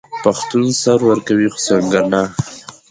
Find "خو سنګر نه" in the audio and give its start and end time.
1.53-2.21